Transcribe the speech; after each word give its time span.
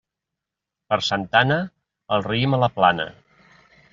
Per 0.93 0.97
Santa 1.07 1.41
Anna, 1.45 1.59
el 2.17 2.25
raïm 2.31 2.57
a 2.57 2.61
la 2.65 2.73
plana. 2.79 3.09